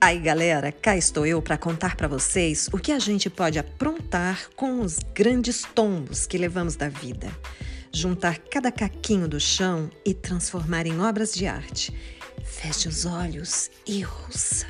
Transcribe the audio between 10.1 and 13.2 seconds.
transformar em obras de arte. Feche os